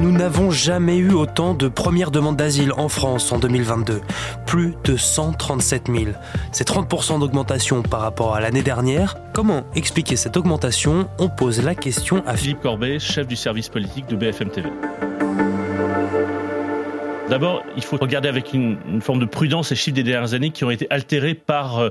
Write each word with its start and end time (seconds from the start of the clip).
Nous 0.00 0.12
n'avons 0.12 0.50
jamais 0.50 0.96
eu 0.96 1.12
autant 1.12 1.52
de 1.52 1.68
premières 1.68 2.10
demandes 2.10 2.36
d'asile 2.36 2.72
en 2.72 2.88
France 2.88 3.32
en 3.32 3.38
2022. 3.38 4.00
Plus 4.46 4.74
de 4.84 4.96
137 4.96 5.88
000. 5.88 6.12
C'est 6.52 6.66
30% 6.66 7.20
d'augmentation 7.20 7.82
par 7.82 8.00
rapport 8.00 8.34
à 8.34 8.40
l'année 8.40 8.62
dernière. 8.62 9.16
Comment 9.34 9.66
expliquer 9.74 10.16
cette 10.16 10.38
augmentation? 10.38 11.06
On 11.18 11.28
pose 11.28 11.62
la 11.62 11.74
question 11.74 12.22
à 12.26 12.34
Philippe 12.34 12.60
Corbet, 12.60 12.98
chef 12.98 13.26
du 13.26 13.36
service 13.36 13.68
politique 13.68 14.06
de 14.06 14.16
BFM 14.16 14.48
TV. 14.48 14.70
D'abord, 17.28 17.62
il 17.76 17.84
faut 17.84 17.98
regarder 17.98 18.28
avec 18.28 18.54
une, 18.54 19.02
forme 19.02 19.20
de 19.20 19.26
prudence 19.26 19.68
les 19.68 19.76
chiffres 19.76 19.94
des 19.94 20.02
dernières 20.02 20.32
années 20.32 20.50
qui 20.50 20.64
ont 20.64 20.70
été 20.70 20.86
altérés 20.88 21.34
par 21.34 21.78
euh, 21.78 21.90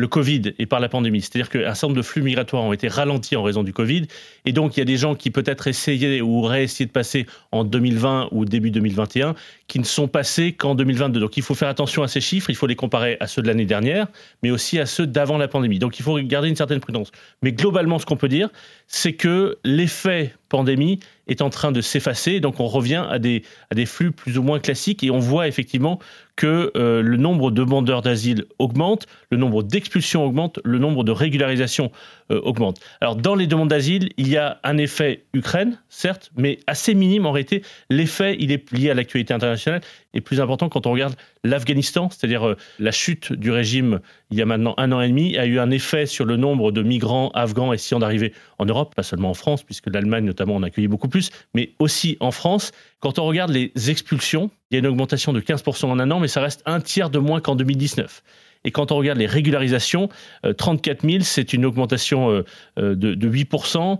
le 0.00 0.08
Covid 0.08 0.54
et 0.58 0.66
par 0.66 0.80
la 0.80 0.88
pandémie. 0.88 1.20
C'est-à-dire 1.20 1.50
qu'un 1.50 1.74
certain 1.74 1.88
nombre 1.88 1.98
de 1.98 2.02
flux 2.02 2.22
migratoires 2.22 2.64
ont 2.64 2.72
été 2.72 2.88
ralentis 2.88 3.36
en 3.36 3.42
raison 3.42 3.62
du 3.62 3.72
Covid. 3.72 4.06
Et 4.46 4.52
donc, 4.52 4.76
il 4.76 4.80
y 4.80 4.82
a 4.82 4.86
des 4.86 4.96
gens 4.96 5.14
qui 5.14 5.30
peut-être 5.30 5.68
essayaient 5.68 6.20
ou 6.20 6.38
auraient 6.38 6.64
essayé 6.64 6.86
de 6.86 6.90
passer 6.90 7.26
en 7.52 7.64
2020 7.64 8.28
ou 8.32 8.44
début 8.44 8.70
2021 8.70 9.34
qui 9.68 9.78
ne 9.78 9.84
sont 9.84 10.08
passés 10.08 10.52
qu'en 10.52 10.74
2022. 10.74 11.20
Donc, 11.20 11.36
il 11.36 11.42
faut 11.42 11.54
faire 11.54 11.68
attention 11.68 12.02
à 12.02 12.08
ces 12.08 12.20
chiffres. 12.20 12.50
Il 12.50 12.56
faut 12.56 12.66
les 12.66 12.76
comparer 12.76 13.16
à 13.20 13.26
ceux 13.26 13.42
de 13.42 13.46
l'année 13.46 13.66
dernière, 13.66 14.08
mais 14.42 14.50
aussi 14.50 14.78
à 14.78 14.86
ceux 14.86 15.06
d'avant 15.06 15.38
la 15.38 15.48
pandémie. 15.48 15.78
Donc, 15.78 15.98
il 15.98 16.02
faut 16.02 16.18
garder 16.20 16.48
une 16.48 16.56
certaine 16.56 16.80
prudence. 16.80 17.12
Mais 17.42 17.52
globalement, 17.52 17.98
ce 17.98 18.06
qu'on 18.06 18.16
peut 18.16 18.28
dire, 18.28 18.48
c'est 18.88 19.12
que 19.12 19.58
l'effet 19.64 20.34
pandémie 20.48 20.98
est 21.30 21.42
en 21.42 21.50
train 21.50 21.72
de 21.72 21.80
s'effacer. 21.80 22.40
Donc, 22.40 22.60
on 22.60 22.66
revient 22.66 23.06
à 23.08 23.18
des, 23.18 23.42
à 23.70 23.74
des 23.74 23.86
flux 23.86 24.12
plus 24.12 24.36
ou 24.36 24.42
moins 24.42 24.60
classiques 24.60 25.02
et 25.02 25.10
on 25.10 25.18
voit 25.18 25.48
effectivement 25.48 25.98
que 26.36 26.72
euh, 26.76 27.02
le 27.02 27.16
nombre 27.16 27.50
de 27.50 27.62
demandeurs 27.62 28.00
d'asile 28.02 28.46
augmente, 28.58 29.06
le 29.30 29.36
nombre 29.36 29.62
d'expulsions 29.62 30.24
augmente, 30.24 30.58
le 30.64 30.78
nombre 30.78 31.04
de 31.04 31.12
régularisations 31.12 31.92
euh, 32.30 32.40
augmente. 32.42 32.80
Alors 33.02 33.16
dans 33.16 33.34
les 33.34 33.46
demandes 33.46 33.68
d'asile, 33.68 34.08
il 34.16 34.28
y 34.28 34.38
a 34.38 34.58
un 34.64 34.78
effet 34.78 35.24
Ukraine, 35.34 35.78
certes, 35.90 36.30
mais 36.36 36.58
assez 36.66 36.94
minime 36.94 37.26
en 37.26 37.32
réalité. 37.32 37.62
L'effet, 37.90 38.36
il 38.40 38.52
est 38.52 38.72
lié 38.72 38.90
à 38.90 38.94
l'actualité 38.94 39.34
internationale 39.34 39.82
et 40.14 40.20
plus 40.20 40.40
important 40.40 40.68
quand 40.68 40.86
on 40.86 40.92
regarde 40.92 41.14
l'Afghanistan, 41.44 42.08
c'est-à-dire 42.10 42.46
euh, 42.46 42.56
la 42.78 42.90
chute 42.90 43.32
du 43.32 43.50
régime 43.50 44.00
il 44.30 44.38
y 44.38 44.42
a 44.42 44.46
maintenant 44.46 44.74
un 44.76 44.92
an 44.92 45.00
et 45.00 45.08
demi, 45.08 45.36
a 45.36 45.46
eu 45.46 45.58
un 45.58 45.70
effet 45.70 46.06
sur 46.06 46.24
le 46.24 46.36
nombre 46.36 46.72
de 46.72 46.82
migrants 46.82 47.30
afghans 47.34 47.72
essayant 47.72 47.98
d'arriver 47.98 48.32
en 48.58 48.66
Europe, 48.66 48.94
pas 48.94 49.02
seulement 49.02 49.30
en 49.30 49.34
France, 49.34 49.62
puisque 49.62 49.88
l'Allemagne 49.88 50.24
notamment 50.24 50.56
en 50.56 50.62
accueilli 50.62 50.88
beaucoup 50.88 51.08
plus, 51.08 51.30
mais 51.54 51.70
aussi 51.78 52.16
en 52.20 52.30
France. 52.30 52.72
Quand 53.00 53.18
on 53.18 53.24
regarde 53.24 53.50
les 53.50 53.72
expulsions, 53.88 54.50
il 54.70 54.74
y 54.74 54.76
a 54.76 54.80
une 54.80 54.86
augmentation 54.86 55.32
de 55.32 55.40
15% 55.40 55.86
en 55.86 55.98
un 55.98 56.10
an, 56.10 56.20
mais 56.20 56.28
ça 56.28 56.40
reste 56.40 56.62
un 56.66 56.80
tiers 56.80 57.10
de 57.10 57.18
moins 57.18 57.40
qu'en 57.40 57.56
2019. 57.56 58.22
Et 58.64 58.72
quand 58.72 58.92
on 58.92 58.96
regarde 58.96 59.18
les 59.18 59.26
régularisations, 59.26 60.10
34 60.56 61.04
euh, 61.04 61.10
000, 61.10 61.22
c'est 61.22 61.54
une 61.54 61.64
augmentation 61.64 62.30
euh, 62.30 62.94
de, 62.94 63.14
de 63.14 63.30
8%. 63.30 63.98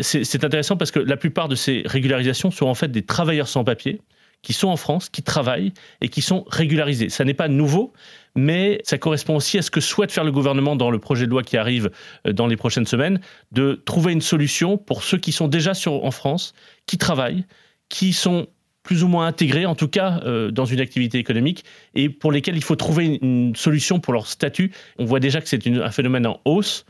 c'est 0.00 0.44
intéressant 0.44 0.76
parce 0.76 0.90
que 0.90 1.00
la 1.00 1.18
plupart 1.18 1.48
de 1.48 1.54
ces 1.54 1.82
régularisations 1.84 2.50
sont 2.50 2.66
en 2.66 2.74
fait 2.74 2.88
des 2.88 3.02
travailleurs 3.02 3.48
sans 3.48 3.64
papier 3.64 4.00
qui 4.42 4.52
sont 4.52 4.68
en 4.68 4.76
France, 4.76 5.08
qui 5.08 5.22
travaillent 5.22 5.72
et 6.00 6.08
qui 6.08 6.22
sont 6.22 6.44
régularisés. 6.48 7.08
Ça 7.08 7.24
n'est 7.24 7.34
pas 7.34 7.48
nouveau, 7.48 7.92
mais 8.34 8.80
ça 8.84 8.98
correspond 8.98 9.36
aussi 9.36 9.58
à 9.58 9.62
ce 9.62 9.70
que 9.70 9.80
souhaite 9.80 10.12
faire 10.12 10.24
le 10.24 10.32
gouvernement 10.32 10.76
dans 10.76 10.90
le 10.90 10.98
projet 10.98 11.26
de 11.26 11.30
loi 11.30 11.42
qui 11.42 11.56
arrive 11.56 11.90
euh, 12.26 12.32
dans 12.32 12.46
les 12.46 12.56
prochaines 12.56 12.86
semaines, 12.86 13.20
de 13.52 13.80
trouver 13.84 14.12
une 14.12 14.20
solution 14.20 14.78
pour 14.78 15.02
ceux 15.02 15.18
qui 15.18 15.32
sont 15.32 15.48
déjà 15.48 15.72
en 15.86 16.10
France, 16.10 16.54
qui 16.86 16.98
travaillent, 16.98 17.44
qui 17.88 18.12
sont 18.12 18.46
plus 18.82 19.04
ou 19.04 19.08
moins 19.08 19.26
intégrés, 19.26 19.66
en 19.66 19.74
tout 19.74 19.88
cas 19.88 20.20
euh, 20.24 20.50
dans 20.50 20.64
une 20.64 20.80
activité 20.80 21.18
économique, 21.18 21.64
et 21.94 22.08
pour 22.08 22.32
lesquels 22.32 22.56
il 22.56 22.64
faut 22.64 22.76
trouver 22.76 23.18
une, 23.20 23.54
solution 23.54 24.00
pour 24.00 24.12
leur 24.12 24.26
statut. 24.26 24.72
On 24.98 25.04
voit 25.04 25.20
déjà 25.20 25.40
que 25.40 25.48
c'est 25.48 25.66
un 25.66 25.90
phénomène 25.90 26.26
en 26.26 26.40
hausse. 26.44 26.86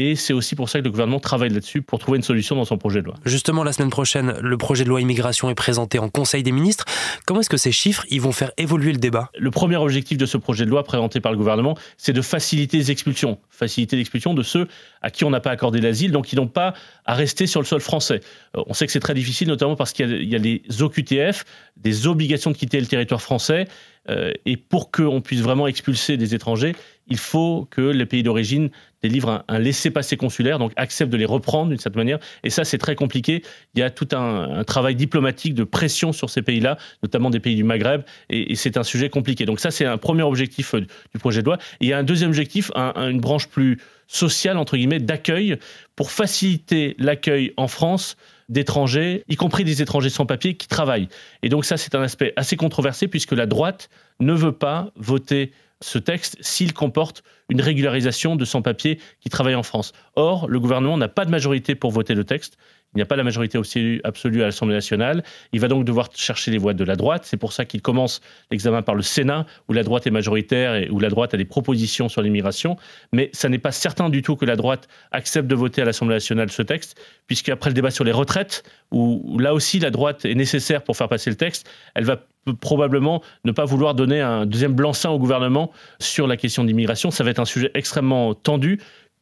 Et 0.00 0.14
c'est 0.14 0.32
aussi 0.32 0.54
pour 0.54 0.68
ça 0.68 0.78
que 0.78 0.84
le 0.84 0.92
gouvernement 0.92 1.18
travaille 1.18 1.50
là-dessus 1.50 1.82
pour 1.82 1.98
trouver 1.98 2.18
une 2.18 2.22
solution 2.22 2.54
dans 2.54 2.64
son 2.64 2.78
projet 2.78 3.00
de 3.00 3.06
loi. 3.06 3.16
Justement, 3.24 3.64
la 3.64 3.72
semaine 3.72 3.90
prochaine, 3.90 4.36
le 4.40 4.56
projet 4.56 4.84
de 4.84 4.88
loi 4.88 5.00
immigration 5.00 5.50
est 5.50 5.56
présenté 5.56 5.98
en 5.98 6.08
Conseil 6.08 6.44
des 6.44 6.52
ministres. 6.52 6.84
Comment 7.26 7.40
est-ce 7.40 7.50
que 7.50 7.56
ces 7.56 7.72
chiffres 7.72 8.06
ils 8.08 8.20
vont 8.20 8.30
faire 8.30 8.52
évoluer 8.58 8.92
le 8.92 8.98
débat? 8.98 9.28
Le 9.36 9.50
premier 9.50 9.74
objectif 9.74 10.16
de 10.16 10.24
ce 10.24 10.36
projet 10.36 10.64
de 10.64 10.70
loi 10.70 10.84
présenté 10.84 11.18
par 11.18 11.32
le 11.32 11.36
gouvernement, 11.36 11.76
c'est 11.96 12.12
de 12.12 12.22
faciliter 12.22 12.76
les 12.76 12.92
expulsions. 12.92 13.40
Faciliter 13.50 13.96
l'expulsion 13.96 14.34
de 14.34 14.44
ceux 14.44 14.68
à 15.02 15.10
qui 15.10 15.24
on 15.24 15.30
n'a 15.30 15.40
pas 15.40 15.50
accordé 15.50 15.80
l'asile, 15.80 16.12
donc 16.12 16.26
qui 16.26 16.36
n'ont 16.36 16.46
pas 16.46 16.74
à 17.04 17.14
rester 17.14 17.48
sur 17.48 17.60
le 17.60 17.66
sol 17.66 17.80
français. 17.80 18.20
Euh, 18.56 18.62
on 18.68 18.74
sait 18.74 18.86
que 18.86 18.92
c'est 18.92 19.00
très 19.00 19.14
difficile, 19.14 19.48
notamment 19.48 19.74
parce 19.74 19.92
qu'il 19.92 20.22
y, 20.22 20.36
a 20.36 20.38
les 20.38 20.62
OQTF, 20.80 21.44
des 21.78 22.06
obligations 22.06 22.50
de 22.50 22.56
quitter 22.56 22.80
le 22.80 22.86
territoire 22.86 23.22
français. 23.22 23.66
Euh, 24.08 24.32
et 24.46 24.56
pour 24.56 24.90
qu'on 24.90 25.20
puisse 25.20 25.40
vraiment 25.40 25.66
expulser 25.66 26.16
des 26.16 26.34
étrangers, 26.34 26.74
il 27.08 27.18
faut 27.18 27.68
que 27.70 27.82
les 27.82 28.06
pays 28.06 28.22
d'origine 28.22 28.70
délivrent 29.02 29.44
un, 29.48 29.58
laissez-passer 29.58 30.16
consulaire, 30.16 30.58
donc 30.58 30.72
acceptent 30.76 31.12
de 31.12 31.16
les 31.16 31.26
reprendre 31.26 31.68
d'une 31.70 31.78
certaine 31.78 32.00
manière. 32.00 32.18
Et 32.42 32.50
ça, 32.50 32.64
c'est 32.64 32.78
très 32.78 32.94
compliqué. 32.94 33.42
Il 33.74 33.80
y 33.80 33.82
a 33.82 33.90
tout 33.90 34.08
un, 34.12 34.64
travail 34.64 34.94
diplomatique 34.94 35.54
de 35.54 35.64
pression 35.64 36.12
sur 36.12 36.30
ces 36.30 36.42
pays-là, 36.42 36.78
notamment 37.02 37.30
des 37.30 37.40
pays 37.40 37.54
du 37.54 37.64
Maghreb, 37.64 38.02
et, 38.30 38.54
c'est 38.54 38.76
un 38.76 38.82
sujet 38.82 39.10
compliqué. 39.10 39.44
Donc 39.44 39.60
ça, 39.60 39.70
c'est 39.70 39.84
un 39.84 39.98
premier 39.98 40.22
objectif 40.22 40.74
euh, 40.74 40.80
du 40.80 41.18
projet 41.18 41.42
de 41.42 41.46
loi. 41.46 41.58
Et 41.80 41.86
il 41.86 41.88
y 41.88 41.92
a 41.92 41.98
un 41.98 42.04
deuxième 42.04 42.30
objectif, 42.30 42.70
une 42.74 43.20
branche 43.20 43.48
plus 43.48 43.78
sociale, 44.06 44.56
entre 44.56 44.76
guillemets, 44.76 45.00
d'accueil, 45.00 45.58
pour 45.96 46.10
faciliter 46.10 46.96
l'accueil 46.98 47.52
en 47.56 47.68
France 47.68 48.16
d'étrangers, 48.48 49.24
y 49.28 49.36
compris 49.36 49.64
des 49.64 49.82
étrangers 49.82 50.10
sans 50.10 50.26
papier, 50.26 50.56
qui 50.56 50.68
travaillent. 50.68 51.08
Et 51.42 51.48
donc 51.48 51.64
ça, 51.64 51.76
c'est 51.76 51.94
un 51.94 52.02
aspect 52.02 52.32
assez 52.36 52.56
controversé, 52.56 53.08
puisque 53.08 53.32
la 53.32 53.46
droite 53.46 53.90
ne 54.20 54.32
veut 54.32 54.52
pas 54.52 54.90
voter 54.96 55.52
ce 55.80 55.98
texte 55.98 56.36
s'il 56.40 56.72
comporte 56.72 57.22
une 57.48 57.60
régularisation 57.60 58.36
de 58.36 58.44
sans-papiers 58.44 58.98
qui 59.20 59.28
travaillent 59.28 59.54
en 59.54 59.62
France. 59.62 59.92
Or, 60.16 60.48
le 60.48 60.60
gouvernement 60.60 60.98
n'a 60.98 61.08
pas 61.08 61.24
de 61.24 61.30
majorité 61.30 61.74
pour 61.74 61.90
voter 61.90 62.14
le 62.14 62.24
texte. 62.24 62.58
Il 62.94 62.98
n'y 62.98 63.02
a 63.02 63.06
pas 63.06 63.16
la 63.16 63.24
majorité 63.24 63.58
absolue 64.04 64.42
à 64.42 64.46
l'Assemblée 64.46 64.74
nationale. 64.74 65.22
Il 65.52 65.60
va 65.60 65.68
donc 65.68 65.84
devoir 65.84 66.08
chercher 66.14 66.50
les 66.50 66.56
voix 66.56 66.72
de 66.72 66.84
la 66.84 66.96
droite. 66.96 67.24
C'est 67.26 67.36
pour 67.36 67.52
ça 67.52 67.66
qu'il 67.66 67.82
commence 67.82 68.22
l'examen 68.50 68.80
par 68.80 68.94
le 68.94 69.02
Sénat, 69.02 69.44
où 69.68 69.74
la 69.74 69.82
droite 69.82 70.06
est 70.06 70.10
majoritaire 70.10 70.74
et 70.74 70.88
où 70.88 70.98
la 70.98 71.10
droite 71.10 71.34
a 71.34 71.36
des 71.36 71.44
propositions 71.44 72.08
sur 72.08 72.22
l'immigration. 72.22 72.76
Mais 73.12 73.28
ça 73.34 73.50
n'est 73.50 73.58
pas 73.58 73.72
certain 73.72 74.08
du 74.08 74.22
tout 74.22 74.36
que 74.36 74.46
la 74.46 74.56
droite 74.56 74.88
accepte 75.12 75.48
de 75.48 75.54
voter 75.54 75.82
à 75.82 75.84
l'Assemblée 75.84 76.16
nationale 76.16 76.50
ce 76.50 76.62
texte, 76.62 76.98
puisqu'après 77.26 77.68
le 77.68 77.74
débat 77.74 77.90
sur 77.90 78.04
les 78.04 78.12
retraites, 78.12 78.62
où 78.90 79.38
là 79.38 79.52
aussi 79.52 79.78
la 79.80 79.90
droite 79.90 80.24
est 80.24 80.34
nécessaire 80.34 80.82
pour 80.82 80.96
faire 80.96 81.08
passer 81.08 81.28
le 81.28 81.36
texte, 81.36 81.68
elle 81.94 82.04
va 82.04 82.16
probablement 82.52 83.22
ne 83.44 83.52
pas 83.52 83.64
vouloir 83.64 83.94
donner 83.94 84.20
un 84.20 84.46
deuxième 84.46 84.74
blanc-seing 84.74 85.10
au 85.10 85.18
gouvernement 85.18 85.70
sur 85.98 86.26
la 86.26 86.36
question 86.36 86.64
d'immigration. 86.64 87.10
Ça 87.10 87.24
va 87.24 87.30
être 87.30 87.38
un 87.38 87.44
sujet 87.44 87.70
extrêmement 87.74 88.34
tendu, 88.34 88.80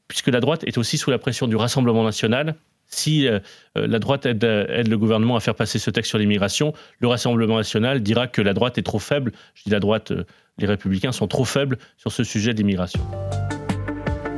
puisque 0.08 0.28
la 0.28 0.40
droite 0.40 0.64
est 0.64 0.78
aussi 0.78 0.98
sous 0.98 1.10
la 1.10 1.18
pression 1.18 1.46
du 1.46 1.56
Rassemblement 1.56 2.04
national. 2.04 2.56
Si 2.88 3.26
euh, 3.26 3.40
euh, 3.76 3.86
la 3.86 3.98
droite 3.98 4.26
aide, 4.26 4.44
aide, 4.44 4.88
le 4.88 4.98
gouvernement 4.98 5.36
à 5.36 5.40
faire 5.40 5.54
passer 5.54 5.78
ce 5.78 5.90
texte 5.90 6.10
sur 6.10 6.18
l'immigration, 6.18 6.72
le 7.00 7.08
Rassemblement 7.08 7.56
national 7.56 8.00
dira 8.00 8.28
que 8.28 8.42
la 8.42 8.54
droite 8.54 8.78
est 8.78 8.82
trop 8.82 9.00
faible. 9.00 9.32
Je 9.54 9.64
dis 9.64 9.70
la 9.70 9.80
droite, 9.80 10.12
euh, 10.12 10.24
les 10.58 10.66
républicains 10.66 11.12
sont 11.12 11.26
trop 11.26 11.44
faibles 11.44 11.78
sur 11.96 12.12
ce 12.12 12.22
sujet 12.22 12.54
d'immigration. 12.54 13.00